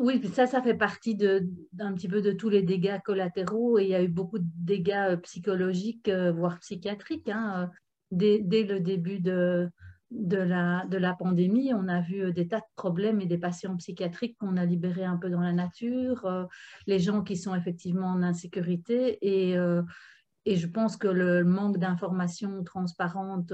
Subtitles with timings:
[0.00, 3.94] Oui, ça, ça fait partie d'un petit peu de tous les dégâts collatéraux il y
[3.94, 7.28] a eu beaucoup de dégâts psychologiques, voire psychiatriques.
[7.28, 7.70] Hein,
[8.10, 9.68] dès, dès, le début de,
[10.10, 13.38] de la, de la pandémie, on a vu euh, des tas de problèmes et des
[13.38, 16.44] patients psychiatriques qu'on a libérés un peu dans la nature, euh,
[16.86, 19.82] les gens qui sont effectivement en insécurité et, euh,
[20.46, 23.52] et je pense que le manque d'informations transparentes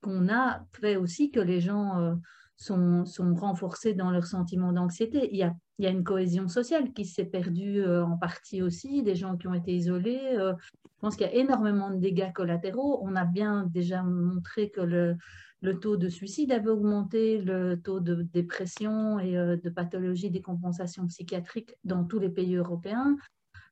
[0.00, 2.16] qu'on a fait aussi que les gens
[2.58, 3.04] sont,
[3.34, 5.30] renforcés dans leur sentiment d'anxiété.
[5.32, 5.54] Il y a,
[5.90, 10.36] une cohésion sociale qui s'est perdue en partie aussi, des gens qui ont été isolés,
[10.98, 12.98] je pense qu'il y a énormément de dégâts collatéraux.
[13.02, 18.22] On a bien déjà montré que le, taux de suicide avait augmenté, le taux de
[18.22, 23.16] dépression et euh, de pathologie des compensations psychiatriques dans tous les pays européens.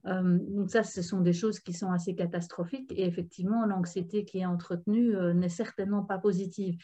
[0.05, 4.39] Euh, donc ça, ce sont des choses qui sont assez catastrophiques et effectivement, l'anxiété qui
[4.39, 6.79] est entretenue euh, n'est certainement pas positive.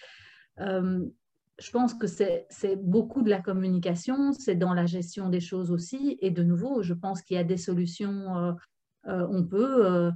[1.59, 6.19] Je pense que c'est beaucoup de la communication, c'est dans la gestion des choses aussi.
[6.21, 8.57] Et de nouveau, je pense qu'il y a des solutions
[9.09, 10.11] euh, on peut euh,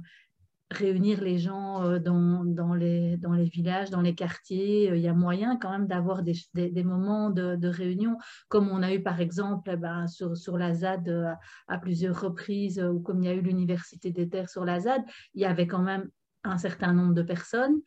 [0.71, 4.95] réunir les gens euh, dans, les, dans les villages, dans les quartiers.
[4.95, 6.35] Il y a moyen quand même d'avoir des,
[6.83, 11.77] moments de, réunion, comme on a eu par exemple eh ben, sur, la ZAD à,
[11.77, 15.41] plusieurs reprises, ou comme il y a eu l'Université des Terres sur la ZAD, il
[15.41, 16.09] y avait quand même
[16.43, 17.81] un certain nombre de personnes.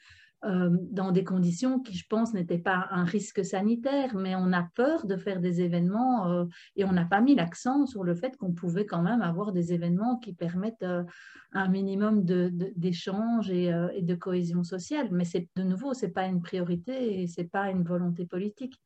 [0.44, 4.62] Euh, dans des conditions qui, je pense, n'étaient pas un risque sanitaire, mais on a
[4.74, 6.46] peur de faire des événements euh,
[6.76, 9.74] et on n'a pas mis l'accent sur le fait qu'on pouvait quand même avoir des
[9.74, 11.04] événements qui permettent euh,
[11.52, 15.08] un minimum d'échange de, et, et, de cohésion sociale.
[15.10, 15.24] Mais
[15.56, 18.80] de nouveau, ce n'est pas une priorité et ce n'est pas une volonté politique.